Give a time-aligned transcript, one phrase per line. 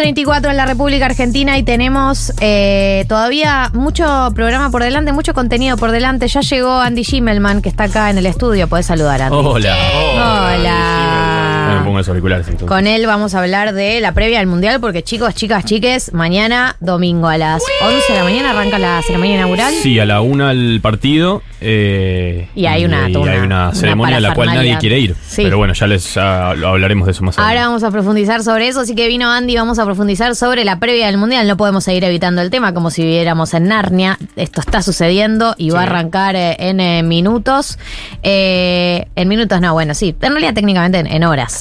[0.00, 5.76] 20.34 en la República Argentina y tenemos eh, todavía mucho programa por delante, mucho contenido
[5.76, 6.26] por delante.
[6.28, 8.68] Ya llegó Andy Schimmelman, que está acá en el estudio.
[8.68, 9.36] Podés saludar, Andy.
[9.36, 9.76] Hola.
[10.14, 10.89] Hola.
[11.78, 12.68] Me pongo los auriculares entonces.
[12.68, 16.76] Con él vamos a hablar de la previa del Mundial, porque chicos, chicas, chiques, mañana
[16.80, 19.72] domingo a las 11 de la mañana arranca la ceremonia inaugural.
[19.74, 21.42] Sí, a la una el partido.
[21.62, 24.78] eh, Y hay una- y toda hay una- una una ceremonia a la cual nadie
[24.78, 25.14] quiere ir.
[25.26, 25.42] Sí.
[25.42, 27.66] Pero bueno, ya les ya hablaremos de eso más Ahora adelante.
[27.68, 31.06] vamos a profundizar sobre eso, así que vino Andy, vamos a profundizar sobre la previa
[31.06, 31.46] del Mundial.
[31.46, 34.18] No podemos seguir evitando el tema como si viviéramos en Narnia.
[34.36, 37.78] Esto está sucediendo y va a arrancar eh, en eh, minutos.
[38.22, 41.59] Eh, en minutos no, bueno, sí, en realidad técnicamente en, en horas.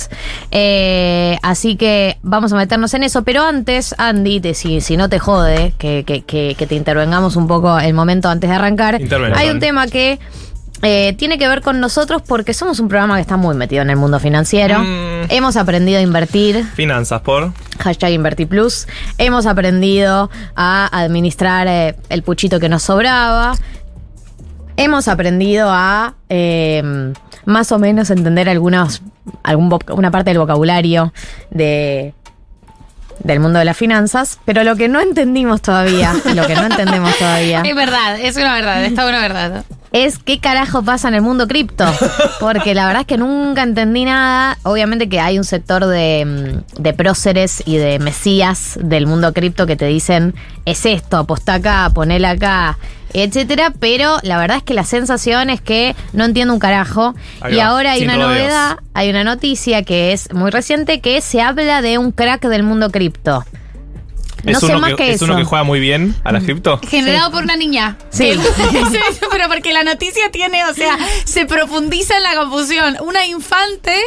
[0.52, 5.10] Eh, así que vamos a meternos en eso, pero antes, Andy, te- si, si no
[5.10, 9.00] te jode que, que- que- que te intervengamos un poco el momento antes de arrancar,
[9.36, 10.20] hay un tema que...
[10.82, 13.90] eh, tiene que ver con nosotros porque somos un programa que está muy metido en
[13.90, 14.80] el mundo financiero.
[14.80, 15.26] Mm.
[15.30, 17.52] Hemos aprendido a invertir, Finanzas por.
[17.80, 18.88] hashtag InvertiPlus.
[19.18, 23.56] Hemos aprendido a administrar eh, el puchito que nos sobraba.
[24.78, 27.12] Hemos aprendido a eh,
[27.50, 29.02] más o menos entender algunos,
[29.44, 31.14] algún una parte del vocabulario
[31.50, 32.14] de,
[33.24, 37.18] del mundo de las finanzas, pero lo que no entendimos todavía, lo que no entendemos
[37.18, 39.66] todavía, Es verdad, es una verdad, está una verdad.
[39.92, 41.86] Es qué carajo pasa en el mundo cripto.
[42.40, 44.58] Porque la verdad es que nunca entendí nada.
[44.64, 49.66] Obviamente que hay un sector de, mm, de próceres y de mesías del mundo cripto
[49.66, 52.78] que te dicen, es esto, apostá acá, ponela acá,
[53.14, 53.74] etcétera.
[53.80, 57.16] Pero la verdad es que la sensación es que no entiendo un carajo.
[57.42, 61.22] Ahí y va, ahora hay una novedad, hay una noticia que es muy reciente que
[61.22, 63.44] se habla de un crack del mundo cripto.
[64.44, 65.26] No es sé uno más que, es eso.
[65.26, 66.80] uno que juega muy bien a la cripto.
[66.88, 67.98] Generado por una niña.
[68.12, 68.38] Sí.
[69.32, 72.98] Pero porque la noticia tiene, o sea, se profundiza en la confusión.
[73.02, 73.98] Una infante.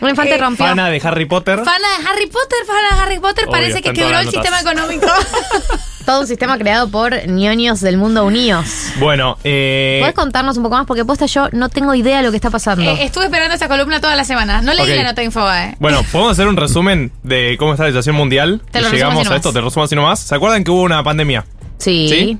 [0.00, 0.66] Un infante eh, rompió.
[0.66, 1.62] Fana de Harry Potter.
[1.64, 4.60] Fana de Harry Potter, fana de Harry Potter, Obvio, parece que quebró el las sistema
[4.60, 5.06] económico.
[6.04, 8.66] Todo un sistema creado por ñoños del mundo unidos.
[8.98, 10.86] Bueno, eh, ¿Puedes contarnos un poco más?
[10.86, 12.82] Porque posta yo no tengo idea de lo que está pasando.
[12.84, 14.60] Eh, estuve esperando esta columna toda la semana.
[14.60, 14.96] No leí Ok.
[14.96, 15.76] la nota de Infobae.
[15.78, 18.60] bueno, podemos hacer un resumen de cómo está la situación mundial.
[18.70, 20.20] Te lo resumo llegamos así a esto, te resumo así nomás.
[20.20, 21.44] ¿Se acuerdan que hubo una pandemia?
[21.78, 22.06] sí.
[22.08, 22.38] ¿Sí?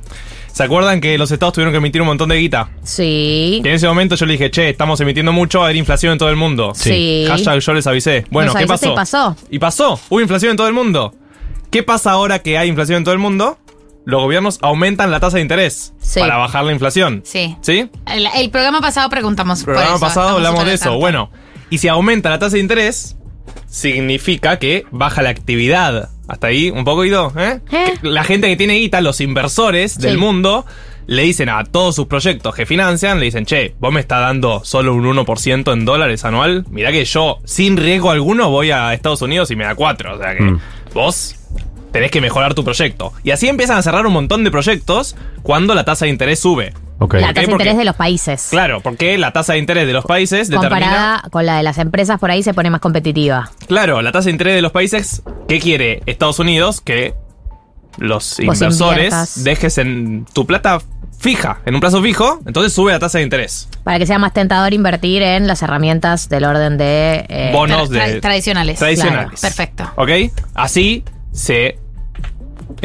[0.53, 2.69] ¿Se acuerdan que los estados tuvieron que emitir un montón de guita?
[2.85, 3.61] Sí.
[3.65, 6.13] Y en ese momento yo le dije, che, estamos emitiendo mucho, va a haber inflación
[6.13, 6.71] en todo el mundo.
[6.77, 7.25] Sí.
[7.27, 8.25] Hashtag yo les avisé.
[8.31, 8.93] Bueno, Nos ¿qué pasó?
[8.93, 9.37] y pasó.
[9.51, 10.01] Y pasó.
[10.11, 11.13] Hubo inflación en todo el mundo.
[11.75, 13.59] ¿Qué pasa ahora que hay inflación en todo el mundo?
[14.05, 16.21] Los gobiernos aumentan la tasa de interés Sí.
[16.21, 17.23] para bajar la inflación.
[17.25, 17.57] Sí.
[17.63, 17.91] ¿Sí?
[18.07, 20.85] El, el programa pasado preguntamos El por programa eso, pasado estamos hablamos de eso.
[20.85, 20.99] tanto.
[21.01, 21.31] Bueno,
[21.71, 23.17] y si aumenta la tasa de interés,
[23.67, 26.11] significa que baja la actividad.
[26.29, 27.61] Hasta ahí, un poco ido, ¿eh?
[27.73, 27.95] ¿Eh?
[28.03, 30.17] La gente que tiene guita, los inversores del Sí.
[30.19, 30.65] mundo,
[31.09, 34.65] le dicen a todos sus proyectos que financian, le dicen, che, vos me estás dando
[34.65, 36.65] solo un 1% en dólares anual.
[36.71, 40.15] Mirá que yo, sin riesgo alguno, voy a Estados Unidos y me da 4.
[40.15, 40.61] O sea que Mm.
[40.95, 41.37] vos
[41.95, 43.13] tenés que mejorar tu proyecto.
[43.23, 46.75] Y así empiezan a cerrar un montón de proyectos cuando la tasa de interés sube.
[46.99, 47.15] Ok.
[47.15, 48.49] La tasa de interés de los países.
[48.51, 50.81] Claro, porque la tasa de interés de los países determina.
[50.81, 53.49] Comparada con la de las empresas, por ahí se pone más competitiva.
[53.69, 55.23] Claro, la tasa de interés de los países.
[55.47, 56.81] ¿Qué quiere Estados Unidos?
[56.81, 57.15] Que
[57.99, 59.45] los Vos inversores inviertas.
[59.45, 60.81] dejes en tu plata
[61.21, 63.69] fija, en un plazo fijo, entonces sube la tasa de interés.
[63.85, 67.25] Para que sea más tentador invertir en las herramientas del orden de.
[67.29, 68.21] eh, Bonos Tra- de.
[68.21, 68.79] tradicionales.
[68.81, 69.27] Tradicionales.
[69.27, 69.91] Claro, perfecto.
[69.97, 70.11] ¿Ok?
[70.55, 71.79] Así se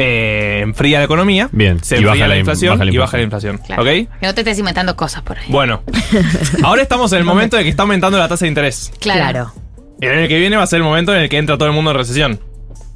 [0.02, 1.48] eh, enfría la economía.
[1.52, 3.58] Bien, Se y enfría baja la, la in- inflación baja la y baja la inflación.
[3.58, 3.82] Claro.
[3.82, 3.88] ¿Ok?
[3.88, 5.46] Que no te estés inventando cosas por ahí.
[5.48, 5.82] Bueno,
[6.64, 8.92] ahora estamos en el momento de que está aumentando la tasa de interés.
[9.00, 9.52] claro.
[10.00, 11.74] el año que viene va a ser el momento en el que entra todo el
[11.74, 12.40] mundo en recesión.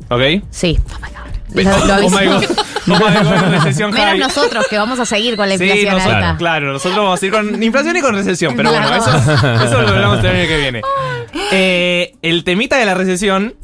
[0.09, 0.23] ¿Ok?
[0.51, 0.79] Sí.
[0.95, 1.25] Oh my God.
[1.55, 2.19] Lo, lo Oh aviso.
[2.21, 2.45] my god.
[2.87, 4.19] Oh my god, recesión Menos high.
[4.19, 6.37] nosotros que vamos a seguir con la Sí, inflación nosotros, alta.
[6.39, 9.11] claro, nosotros vamos a ir con inflación y con recesión, pero bueno, eso,
[9.65, 10.83] eso lo hablamos el año que viene.
[11.53, 13.55] Eh, el temita de la recesión,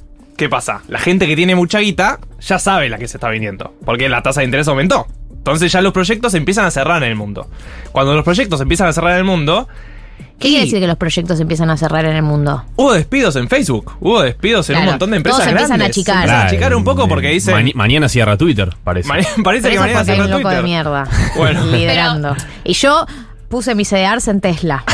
[0.41, 0.81] ¿qué pasa?
[0.89, 4.23] La gente que tiene mucha guita ya sabe la que se está viniendo, porque la
[4.23, 5.07] tasa de interés aumentó.
[5.37, 7.47] Entonces ya los proyectos empiezan a cerrar en el mundo.
[7.93, 9.69] Cuando los proyectos empiezan a cerrar en el mundo,
[10.39, 12.65] ¿Qué y quiere decir que los proyectos empiezan a cerrar en el mundo?
[12.77, 15.85] hubo despidos en Facebook, hubo despidos en un Claro, montón de empresas todos empiezan a
[15.85, 16.15] achicar.
[16.15, 17.73] Se empiezan a achicar un poco porque dicen...
[17.75, 19.09] mañana cierra Twitter, parece.
[19.09, 20.65] Ma- parece Pero que eso mañana cierra un loco de Twitter.
[20.65, 21.67] mierda Bueno.
[21.71, 22.35] liderando.
[22.65, 23.05] Y yo
[23.51, 24.85] puse mi CDRs en Tesla.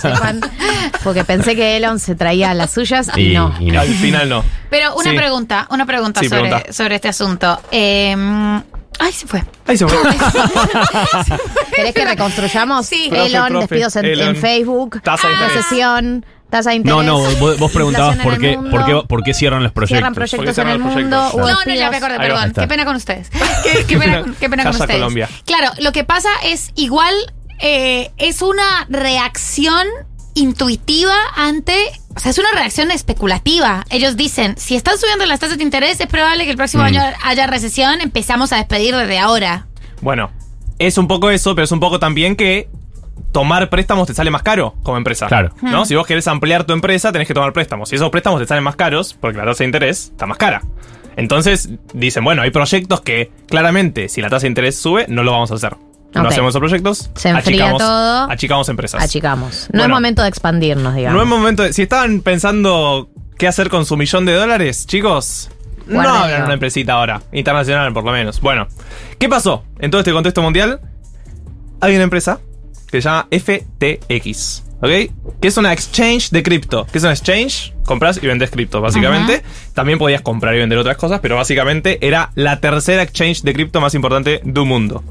[0.00, 0.40] Sepan,
[1.04, 3.54] porque pensé que Elon se traía las suyas y, Y- no.
[3.60, 3.80] y no.
[3.80, 4.44] Al final no.
[4.70, 5.16] Pero una Sí.
[5.16, 6.72] pregunta, una pregunta Sí, sobre, pregunta.
[6.72, 7.60] sobre este asunto.
[7.72, 8.14] Eh,
[9.00, 9.42] ay, se fue.
[9.66, 9.98] Ahí se fue.
[11.74, 12.86] ¿Querés que reconstruyamos?
[12.86, 13.08] Sí.
[13.10, 14.28] Profe, Elon, profe, despidos en, Elon.
[14.28, 15.56] en Facebook, Tasa de interés.
[15.56, 16.96] recesión, tasa de interés.
[16.96, 19.96] No, no, vos, vos preguntabas por qué, por, qué, por qué cierran los proyectos.
[19.98, 21.30] Cierran ¿Por qué proyectos en el mundo.
[21.36, 22.52] No, no, ya me acordé, perdón.
[22.52, 23.28] Qué pena con ustedes.
[23.64, 24.92] Qué, qué pena, qué pena con ustedes.
[24.96, 25.28] Colombia.
[25.46, 27.14] Claro, lo que pasa es igual
[27.62, 29.86] eh, es una reacción
[30.34, 31.76] intuitiva ante.
[32.14, 33.84] O sea, es una reacción especulativa.
[33.90, 36.86] Ellos dicen: si están subiendo las tasas de interés, es probable que el próximo Mm.
[36.86, 38.00] año haya recesión.
[38.00, 39.66] Empezamos a despedir desde ahora.
[40.00, 40.30] Bueno,
[40.78, 42.68] es un poco eso, pero es un poco también que
[43.30, 45.26] tomar préstamos te sale más caro como empresa.
[45.26, 45.54] Claro.
[45.62, 45.86] ¿No?
[45.86, 47.88] Si vos querés ampliar tu empresa, tenés que tomar préstamos.
[47.88, 50.62] Si esos préstamos te salen más caros, porque la tasa de interés está más cara.
[51.16, 55.32] Entonces dicen, bueno, hay proyectos que claramente, si la tasa de interés sube, no lo
[55.32, 55.76] vamos a hacer.
[56.14, 57.10] No hacemos proyectos.
[57.14, 58.30] Se enfría achicamos, todo.
[58.30, 59.02] Achicamos empresas.
[59.02, 59.68] Achicamos.
[59.72, 59.94] No Bueno.
[59.94, 61.16] es momento de expandirnos, digamos.
[61.16, 61.72] No es momento de.
[61.72, 65.50] Si estaban pensando qué hacer con su millón de dólares, chicos.
[65.86, 68.40] No abran una empresita ahora, internacional por lo menos.
[68.40, 68.68] Bueno,
[69.18, 70.80] ¿qué pasó en todo este contexto mundial?
[71.80, 72.38] Hay una empresa
[72.90, 74.88] que se llama FTX, ¿ok?
[75.40, 76.86] Que es una exchange de cripto.
[76.92, 77.74] ¿Qué es una exchange?
[77.84, 79.42] Compras y vendes cripto, básicamente.
[79.74, 83.80] También podías comprar y vender otras cosas, pero básicamente era la tercera exchange de cripto
[83.80, 85.02] más importante del mundo.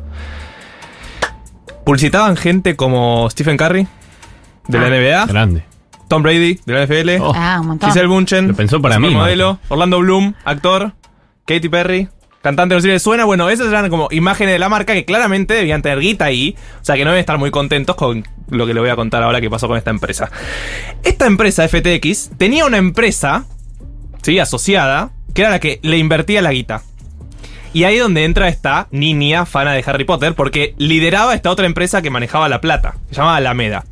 [1.86, 3.88] Publicitaban gente como Stephen Curry,
[4.68, 5.26] de la NBA.
[5.26, 5.64] Grande.
[6.08, 7.22] Tom Brady, de la NFL.
[7.22, 7.34] Oh.
[7.36, 7.90] Ah, un montón.
[7.90, 8.50] Giselle Bunchen.
[8.50, 9.60] Lo pensó para mí, modelo.
[9.70, 10.94] Orlando Bloom, actor.
[11.46, 12.10] Katy Perry.
[12.42, 13.26] Cantante, no sé si les suena.
[13.26, 16.56] Bueno, esas eran como imágenes de la marca que claramente debían tener guita ahí.
[16.82, 19.24] O sea que no deben estar muy contentos con lo que le voy a contar
[19.24, 20.30] ahora que pasó con esta empresa.
[21.04, 23.46] Esta empresa, FTX, tenía una empresa,
[24.22, 24.40] ¿sí?
[24.40, 26.82] Asociada, que era la que le invertía la guita.
[27.74, 32.02] Y ahí donde entra esta niña fana de Harry Potter, porque lideraba esta otra empresa
[32.02, 33.86] que manejaba la plata, que se llamaba Alameda.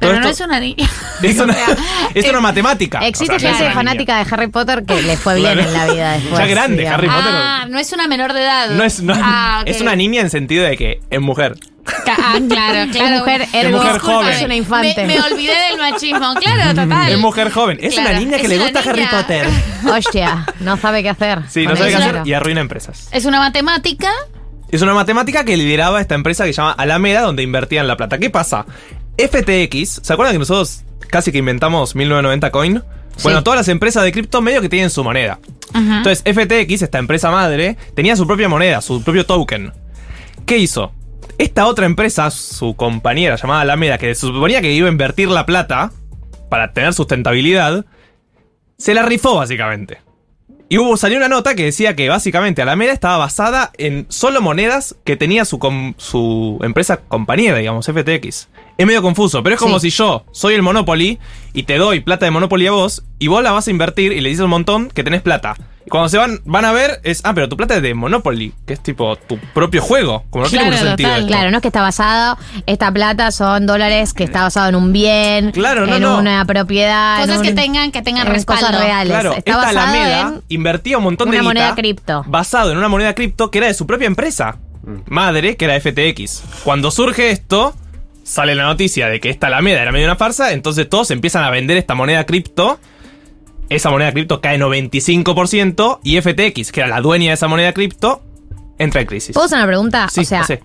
[0.00, 0.88] Pero Todo no esto- es una niña.
[1.22, 1.76] es una, O sea,
[2.14, 2.98] es una matemática.
[3.06, 5.68] Existe O sea, es gente fanática de Harry Potter que le fue bien Claro.
[5.68, 6.38] en la vida después.
[6.40, 6.98] Ya grande, digamos.
[6.98, 7.32] Harry Potter.
[7.32, 8.70] Ah, no es una menor de edad.
[8.70, 11.54] No es, no- Ah, es una niña en sentido de que es mujer.
[11.86, 13.18] Ah, claro, claro.
[13.18, 14.28] mujer, Es mujer disculpa, joven.
[14.28, 15.06] Es una infante.
[15.06, 16.34] Me, me olvidé del machismo.
[16.40, 17.12] Claro, total.
[17.12, 17.78] Es mujer joven.
[17.80, 19.10] Es Claro, una niña que es le gusta Harry niña.
[19.10, 19.46] Potter.
[19.90, 21.40] Hostia, no sabe qué hacer.
[21.48, 23.08] Sí, no sabe qué hacer y arruina empresas.
[23.12, 24.10] Es una matemática.
[24.70, 28.18] Es una matemática que lideraba esta empresa que se llama Alameda, donde invertían la plata.
[28.18, 28.64] ¿Qué pasa?
[29.18, 32.82] FTX, ¿se acuerdan que nosotros casi que inventamos 1990 Coin?
[33.22, 35.38] Bueno, todas las empresas de cripto medio que tienen su moneda.
[35.74, 35.98] Ajá.
[35.98, 39.72] Entonces, FTX, esta empresa madre, tenía su propia moneda, su propio token.
[40.46, 40.92] ¿Qué hizo?
[41.38, 45.46] Esta otra empresa, su compañera llamada Alameda, que se suponía que iba a invertir la
[45.46, 45.90] plata
[46.48, 47.84] para tener sustentabilidad,
[48.78, 49.98] se la rifó básicamente.
[50.68, 54.94] Y hubo, salió una nota que decía que básicamente Alameda estaba basada en solo monedas
[55.04, 58.48] que tenía su, com- su empresa compañera, digamos, FTX.
[58.78, 59.90] Es medio confuso, pero es como Sí.
[59.90, 61.18] si yo soy el Monopoly
[61.52, 64.20] y te doy plata de Monopoly a vos y vos la vas a invertir y
[64.22, 65.56] le dices un montón que tenés plata.
[65.88, 68.72] Cuando se van, van a ver es, ah, pero tu plata es de Monopoly, que
[68.74, 70.24] es tipo tu propio juego.
[70.30, 71.08] Como no tiene Claro, mucho sentido.
[71.10, 71.20] total.
[71.22, 71.32] esto.
[71.34, 74.92] Claro, no es que está basado, esta plata son dólares que está basado en un
[74.92, 76.18] bien, Claro, no, en no.
[76.18, 78.66] una propiedad, Cosas un- que tengan, que tengan en respaldo.
[78.66, 79.12] cosas reales.
[79.12, 82.24] Claro, está esta basado Alameda en invertía un montón una de guita moneda cripto.
[82.26, 84.56] basado en una moneda cripto que era de su propia empresa
[85.06, 86.42] madre, que era FTX.
[86.64, 87.74] Cuando surge esto,
[88.24, 91.50] sale la noticia de que esta Alameda era medio una farsa, entonces todos empiezan a
[91.50, 92.78] vender esta moneda cripto.
[93.74, 98.22] Esa moneda cripto cae 95% y FTX, que era la dueña de esa moneda cripto,
[98.78, 99.32] entra en crisis.
[99.32, 100.08] ¿Puedo hacer una pregunta?
[100.10, 100.62] Sí, o sea, hacé.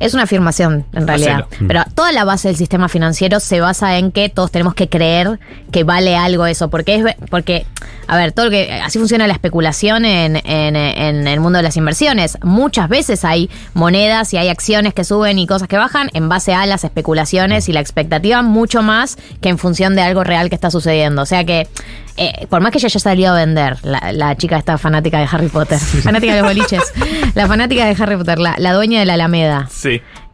[0.00, 1.46] Es una afirmación, en realidad.
[1.50, 1.66] Hacelo.
[1.68, 5.38] Pero toda la base del sistema financiero se basa en que todos tenemos que creer
[5.70, 6.68] que vale algo eso.
[6.70, 7.66] Porque, es, porque
[8.06, 8.72] a ver, todo lo que.
[8.84, 12.38] Así funciona la especulación en, en- en el mundo de las inversiones.
[12.42, 16.54] Muchas veces hay monedas y hay acciones que suben y cosas que bajan en base
[16.54, 20.54] a las especulaciones y la expectativa, mucho más que en función de algo real que
[20.54, 21.22] está sucediendo.
[21.22, 21.68] O sea que.
[22.16, 25.26] eh, por más que ella haya salido a vender, la, la chica esta fanática de
[25.30, 26.82] Harry Potter, fanática de los boliches,
[27.34, 29.83] la fanática de Harry Potter, la, la dueña de la Alameda, Sí.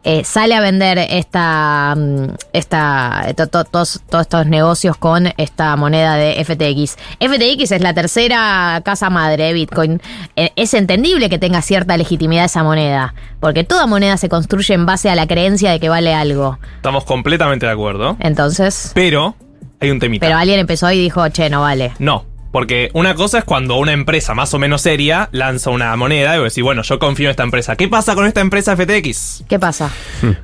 [0.03, 5.75] Eh, sale a vender esta, mm, esta to- to- todos, todos estos negocios con esta
[5.75, 6.97] moneda de FTX.
[7.19, 10.01] FTX es la tercera casa madre de Bitcoin.
[10.35, 14.85] Eh, es entendible que tenga cierta legitimidad esa moneda, porque toda moneda se construye en
[14.85, 16.57] base a la creencia de que vale algo.
[16.77, 18.17] Estamos completamente de acuerdo.
[18.19, 19.35] Entonces, Pero
[19.79, 20.25] hay un temita.
[20.25, 21.91] pero alguien empezó y dijo, che, no vale.
[21.99, 26.35] No, porque una cosa es cuando una empresa más o menos seria lanza una moneda
[26.35, 27.75] y vos decís, bueno, yo confío en esta empresa.
[27.75, 29.45] ¿Qué pasa con esta empresa FTX?
[29.47, 29.89] ¿Qué pasa?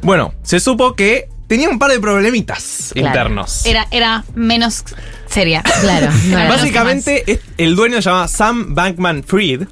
[0.01, 3.07] Bueno, se supo que tenía un par de problemitas Claro.
[3.07, 3.65] internos.
[3.65, 4.83] Era, era menos
[5.27, 5.63] seria.
[5.81, 9.63] Claro, no era- Básicamente, el dueño se llama Sam Bankman Fried.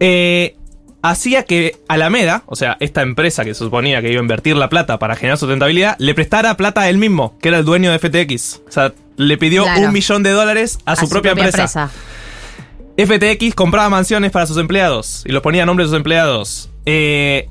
[0.00, 0.56] eh,
[1.02, 4.68] hacía que Alameda, o sea, esta empresa que se suponía que iba a invertir la
[4.68, 7.98] plata para generar sustentabilidad, le prestara plata a él mismo, que era el dueño de
[8.00, 8.62] FTX.
[8.68, 9.82] O sea, le pidió Claro.
[9.82, 11.90] un millón de dólares a, su, propia, empresa.
[12.96, 16.70] FTX compraba mansiones para sus empleados y los ponía a nombre de sus empleados.
[16.86, 17.48] Eh,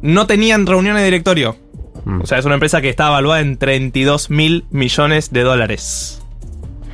[0.00, 1.56] no tenían reuniones de directorio.
[2.04, 2.22] Mm.
[2.22, 6.17] O sea, es una empresa que está evaluada en 32 mil millones de dólares.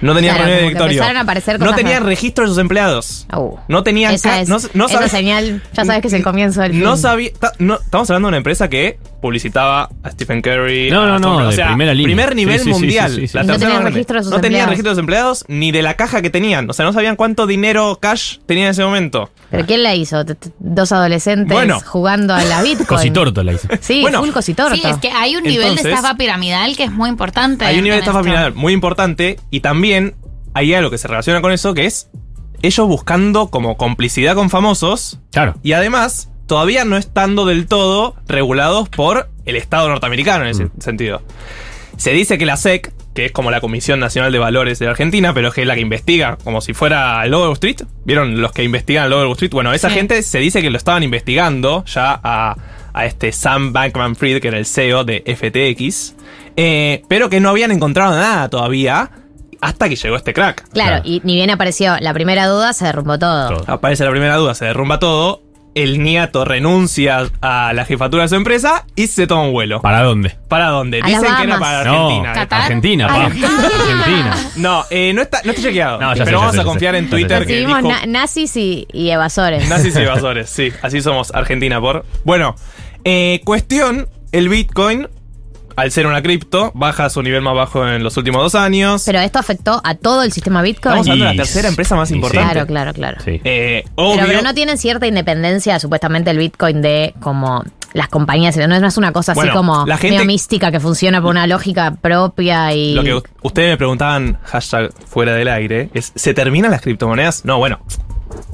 [0.00, 0.92] No tenían Claro, reunión de directorio.
[0.92, 2.08] empezaron a aparecer no tenían raras.
[2.08, 3.26] registro de sus empleados.
[3.34, 6.60] Uh, No tenían esa es, no- no esa señal, ya sabes que es el comienzo
[6.62, 7.02] del No fin.
[7.02, 7.30] sabía.
[7.38, 10.90] ta- no- estamos hablando de una empresa que publicitaba a Stephen Curry.
[10.90, 12.04] No, no, no, primera línea.
[12.08, 13.10] Primer nivel sí, sí, mundial.
[13.10, 13.36] sí, sí, sí.
[13.38, 13.90] La Y no grande.
[13.90, 14.70] registro de sus No tenían empleados.
[14.70, 16.68] registro de sus empleados ni de la caja que tenían.
[16.68, 19.30] O sea, no sabían cuánto dinero cash tenían en ese momento.
[19.50, 20.24] ¿Pero quién la hizo?
[20.58, 21.80] Dos adolescentes Bueno.
[21.86, 22.86] jugando a la Bitcoin.
[22.86, 23.68] Cositorto la hice.
[23.80, 24.20] Sí, Bueno.
[24.20, 24.74] full cositorto.
[24.74, 27.64] Sí, es que hay un nivel Entonces- de estafa piramidal que es muy importante.
[27.64, 29.83] Hay un nivel de estafa piramidal muy importante y también
[30.54, 32.08] hay algo que se relaciona con eso que es
[32.62, 35.54] ellos buscando como complicidad con famosos Claro.
[35.62, 41.22] y además todavía no estando del todo regulados por el Estado norteamericano en ese sentido.
[41.96, 45.32] Se dice que la SEC, que es como la Comisión Nacional de Valores de Argentina,
[45.32, 47.76] pero es que es la que investiga, como si fuera el logo de Wall Street.
[48.04, 49.52] ¿Vieron los que investigan el logo de Wall Street?
[49.52, 49.94] Bueno, esa Sí.
[49.94, 52.56] gente se dice que lo estaban investigando ya a,
[52.92, 56.14] a este Sam Bankman Fried, que era el CEO de FTX,
[56.56, 59.10] eh, pero que no habían encontrado nada todavía
[59.64, 60.68] hasta que llegó este crack.
[60.70, 61.02] Claro, Claro.
[61.04, 63.48] y ni bien apareció la primera duda, se derrumbó todo.
[63.56, 63.64] Todo.
[63.72, 65.40] Aparece la primera duda, se derrumba todo.
[65.74, 69.80] El nieto renuncia a la jefatura de su empresa y se toma un vuelo.
[69.82, 70.36] ¿Para dónde?
[70.48, 71.00] ¿Para dónde?
[71.02, 72.32] A Dicen que era para No, Argentina.
[72.32, 72.60] Qatar.
[72.62, 73.24] Argentina, pa.
[73.24, 74.36] Argentina.
[74.56, 76.00] No, eh, no, está, no está chequeado.
[76.00, 76.98] No, sé, pero vamos sé, a confiar sé.
[76.98, 77.16] en Ya sé.
[77.16, 79.68] Twitter que Recibimos dijo na- nazis y, y evasores.
[79.68, 80.48] nazis y evasores.
[80.48, 82.04] Sí, así somos Argentina por.
[82.24, 82.54] Bueno,
[83.04, 85.08] eh, cuestión: el Bitcoin,
[85.76, 89.02] al ser una cripto, baja a su nivel más bajo en los últimos dos años.
[89.06, 90.94] Pero esto afectó a todo el sistema Bitcoin.
[90.98, 92.52] Estamos hablando de la tercera empresa más importante.
[92.52, 93.18] Claro, claro, claro.
[93.24, 93.40] Sí.
[93.44, 94.16] Eh, obvio.
[94.16, 98.56] Pero, pero no tienen cierta independencia, supuestamente, el Bitcoin de como las compañías.
[98.56, 101.46] No es, una cosa así Bueno, como la gente- medio mística que funciona por una
[101.46, 102.94] lógica propia y.
[102.94, 107.44] Lo que ustedes me preguntaban, hashtag fuera del aire, es, ¿se terminan las criptomonedas?
[107.44, 107.80] No, bueno.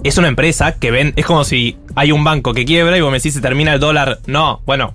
[0.04, 3.10] Es una empresa que ven, es como si hay un banco que quiebra y vos
[3.10, 4.18] me decís se termina el dólar.
[4.26, 4.94] No, bueno.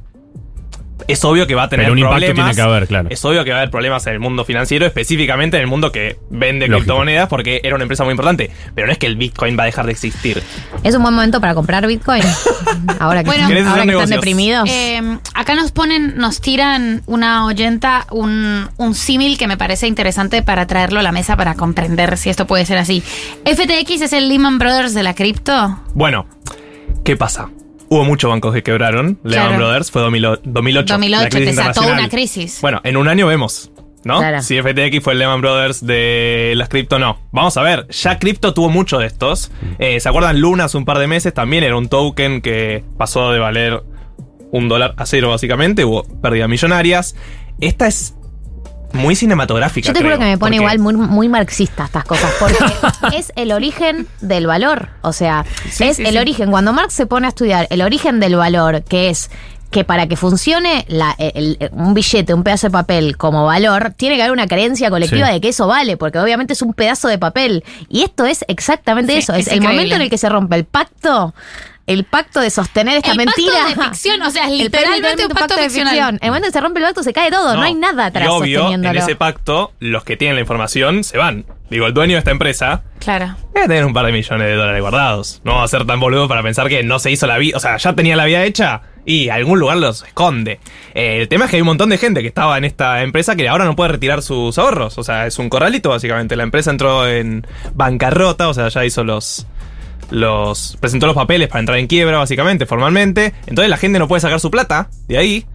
[1.08, 2.36] Es obvio que va a tener Pero un impacto problemas.
[2.36, 3.08] tiene que haber, claro.
[3.12, 5.92] Es obvio que va a haber problemas en el mundo financiero, específicamente en el mundo
[5.92, 6.86] que vende Lógico.
[6.86, 8.50] criptomonedas, porque era una empresa muy importante.
[8.74, 10.42] Pero no es que el Bitcoin va a dejar de existir.
[10.84, 12.24] ¿Es un buen momento para comprar Bitcoin?
[13.00, 14.70] ahora que, Bueno, ¿Querés ahora que están deprimidos.
[14.70, 20.42] Eh, acá nos ponen, nos tiran una oyenta, un, un símil que me parece interesante
[20.42, 23.02] para traerlo a la mesa para comprender si esto puede ser así.
[23.46, 25.80] ¿FTX es el Lehman Brothers de la cripto?
[25.94, 26.26] Bueno,
[27.04, 27.50] ¿qué pasa?
[27.96, 29.20] Hubo muchos bancos que quebraron.
[29.24, 29.58] Lehman Claro.
[29.58, 30.42] Brothers fue 2008.
[30.44, 32.60] 2008, 2008, la crisis desató una crisis.
[32.62, 33.72] Bueno, en un año vemos,
[34.04, 34.18] ¿no?
[34.20, 34.42] Claro.
[34.42, 37.22] Si FTX fue el Lehman Brothers de las cripto, no.
[37.32, 39.50] Vamos a ver, ya cripto tuvo mucho de estos.
[39.80, 40.42] Eh, ¿Se acuerdan?
[40.42, 43.82] Luna hace un par de meses también era un token que pasó de valer
[44.52, 45.86] un dólar a cero, básicamente.
[45.86, 47.16] Hubo pérdidas millonarias.
[47.62, 48.14] Esta es
[48.96, 49.88] muy cinematográfica.
[49.88, 52.58] Yo te creo, que me pone igual muy, muy marxista estas cosas, porque
[53.18, 54.90] es el origen del valor.
[55.02, 56.18] O sea, Sí, es sí, el sí.
[56.18, 56.52] origen.
[56.52, 59.30] Cuando Marx se pone a estudiar el origen del valor, que es
[59.72, 63.94] que para que funcione la- el- el- un billete, un pedazo de papel como valor,
[63.98, 65.34] tiene que haber una creencia colectiva Sí.
[65.34, 67.64] de que eso vale, porque obviamente es un pedazo de papel.
[67.90, 69.34] Y esto es exactamente Sí, eso.
[69.34, 71.34] es Es, el momento en el que se rompe el pacto.
[71.88, 73.52] El pacto de sostener esta El mentira.
[73.54, 76.18] pacto de ficción, o sea, es El literalmente un pacto ficcional.
[76.22, 78.26] El momento en que se rompe el pacto se cae todo, no, hay nada atrás
[78.26, 81.46] Y obvio, en ese pacto, los que tienen la información se van.
[81.70, 83.36] Digo, el dueño de esta empresa Claro.
[83.54, 85.42] Debe tener un par de millones de dólares guardados.
[85.44, 87.56] No va a ser tan boludo para pensar que no se hizo la vida.
[87.56, 90.60] O sea, ya tenía la vida hecha y algún lugar los esconde.
[90.96, 93.36] Eh, el tema es que hay un montón de gente que estaba en esta empresa
[93.36, 94.98] que ahora no puede retirar sus ahorros.
[94.98, 96.36] O sea, es un corralito básicamente.
[96.36, 99.46] La empresa entró en bancarrota, o sea, ya hizo los.
[100.12, 100.78] Los.
[100.80, 103.34] presentó los papeles para entrar en quiebra, básicamente, formalmente.
[103.48, 105.46] Entonces la gente no puede sacar su plata de ahí.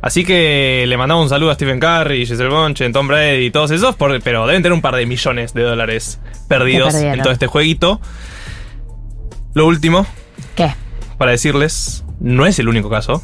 [0.00, 3.70] Así que le mandamos un saludo a Stephen Curry, Giselle Bonchen, Tom Brady y todos
[3.70, 6.18] esos, por- pero deben tener un par de millones de dólares
[6.48, 8.00] perdidos en todo este jueguito.
[9.54, 10.06] Lo último,
[10.56, 10.74] ¿Qué?
[11.18, 13.22] para decirles, no es el único caso.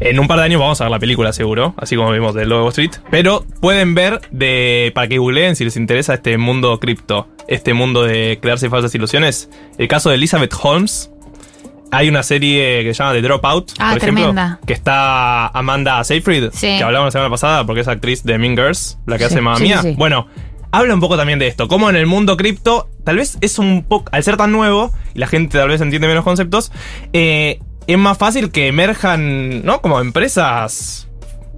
[0.00, 2.46] En un par de años vamos a ver la película seguro, así como vimos de
[2.46, 2.92] Lobo Street.
[3.10, 4.92] Pero pueden ver de.
[4.94, 9.50] para que googleen si les interesa este mundo cripto, este mundo de crearse falsas ilusiones.
[9.78, 11.10] El caso de Elizabeth Holmes.
[11.90, 14.60] Hay una serie que se llama The Dropout, Ah, por ejemplo, tremenda.
[14.66, 16.76] que está Amanda Seyfried, Sí.
[16.76, 19.56] que hablamos la semana pasada porque es actriz de Mean Girls, la que Sí, hace
[19.56, 19.80] sí, Mía.
[19.80, 19.94] sí.
[19.96, 20.26] Bueno,
[20.70, 23.84] habla un poco también de esto, como en el mundo cripto, tal vez es un
[23.88, 26.72] poco, al ser tan nuevo, y la gente tal vez entiende menos conceptos,
[27.14, 29.80] eh, es más fácil que emerjan, ¿no?
[29.80, 31.08] Como empresas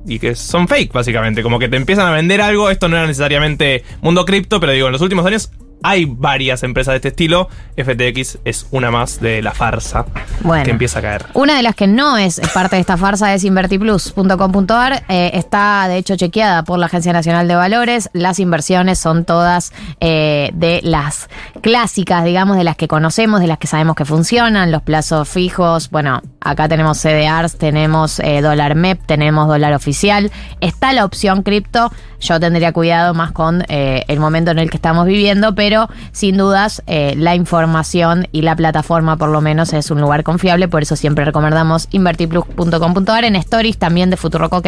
[0.07, 1.43] y que son fake, básicamente.
[1.43, 2.71] Como que te empiezan a vender algo.
[2.71, 5.51] Esto no era necesariamente mundo cripto, pero digo, en los últimos años
[5.83, 7.49] hay varias empresas de este estilo.
[7.77, 10.05] FTX es una más de la farsa
[10.43, 10.65] Bueno.
[10.65, 11.27] que empieza a caer.
[11.35, 15.05] Una de las que no es parte de esta farsa es invertiplus.com.ar.
[15.09, 18.11] Eh, está, de hecho, chequeada por la Agencia Nacional de Valores.
[18.13, 21.29] Las inversiones son todas eh, de las
[21.63, 25.91] clásicas, digamos, de las que conocemos, de las que sabemos que funcionan, los plazos fijos,
[25.91, 30.33] bueno, Acá tenemos CDRs, tenemos eh, dólar MEP, tenemos dólar oficial.
[30.63, 31.93] Está la opción cripto.
[32.19, 35.70] Yo tendría cuidado más con el momento en el que estamos viviendo, pero
[36.13, 40.69] sin dudas eh, la información y la plataforma por lo menos es un lugar confiable.
[40.69, 43.25] Por eso siempre recomendamos invertiplus.com.ar.
[43.25, 44.67] En stories también de Futurock OK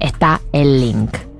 [0.00, 1.35] está el link.